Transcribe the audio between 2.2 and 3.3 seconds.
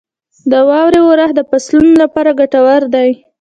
ګټور دی.